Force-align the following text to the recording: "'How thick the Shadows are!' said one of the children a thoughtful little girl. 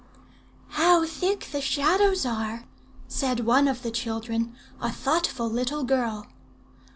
"'How 0.69 1.05
thick 1.05 1.49
the 1.51 1.61
Shadows 1.61 2.25
are!' 2.25 2.63
said 3.07 3.41
one 3.41 3.67
of 3.67 3.83
the 3.83 3.91
children 3.91 4.55
a 4.81 4.91
thoughtful 4.91 5.47
little 5.47 5.83
girl. 5.83 6.25